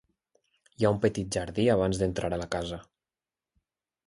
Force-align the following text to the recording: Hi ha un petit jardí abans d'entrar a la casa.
Hi 0.79 0.87
ha 0.87 0.91
un 0.93 0.97
petit 1.03 1.37
jardí 1.39 1.67
abans 1.75 2.01
d'entrar 2.01 2.33
a 2.35 2.41
la 2.45 2.49
casa. 2.57 2.81